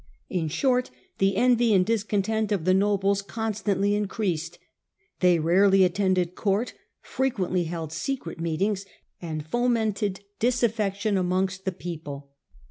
[0.31, 4.57] In short the envy and discontent of the nobles constantly increased.
[5.19, 8.83] They rarely attended court, frequently held secret meetings,
[9.21, 12.31] and fomented disafiection amongst the people.